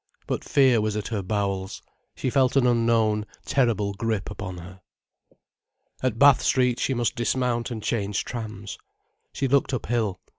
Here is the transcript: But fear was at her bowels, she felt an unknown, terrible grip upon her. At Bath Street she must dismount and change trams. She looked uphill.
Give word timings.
But 0.25 0.43
fear 0.43 0.81
was 0.81 0.95
at 0.97 1.09
her 1.09 1.21
bowels, 1.21 1.83
she 2.15 2.31
felt 2.31 2.55
an 2.55 2.65
unknown, 2.65 3.23
terrible 3.45 3.93
grip 3.93 4.31
upon 4.31 4.57
her. 4.57 4.81
At 6.01 6.17
Bath 6.17 6.41
Street 6.41 6.79
she 6.79 6.95
must 6.95 7.15
dismount 7.15 7.69
and 7.69 7.83
change 7.83 8.25
trams. 8.25 8.79
She 9.31 9.47
looked 9.47 9.75
uphill. 9.75 10.19